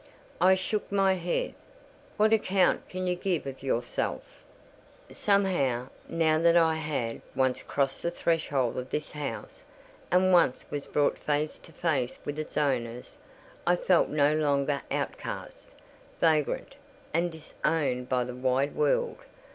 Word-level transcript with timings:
I 0.41 0.55
shook 0.55 0.91
my 0.91 1.13
head. 1.13 1.53
"What 2.17 2.33
account 2.33 2.89
can 2.89 3.05
you 3.05 3.13
give 3.13 3.45
of 3.45 3.61
yourself?" 3.61 4.23
Somehow, 5.13 5.89
now 6.09 6.39
that 6.39 6.57
I 6.57 6.73
had 6.73 7.21
once 7.35 7.61
crossed 7.61 8.01
the 8.01 8.09
threshold 8.09 8.79
of 8.79 8.89
this 8.89 9.11
house, 9.11 9.65
and 10.09 10.33
once 10.33 10.65
was 10.71 10.87
brought 10.87 11.19
face 11.19 11.59
to 11.59 11.71
face 11.71 12.17
with 12.25 12.39
its 12.39 12.57
owners, 12.57 13.19
I 13.67 13.75
felt 13.75 14.09
no 14.09 14.33
longer 14.33 14.81
outcast, 14.89 15.75
vagrant, 16.19 16.73
and 17.13 17.31
disowned 17.31 18.09
by 18.09 18.23
the 18.23 18.33
wide 18.33 18.73
world. 18.73 19.19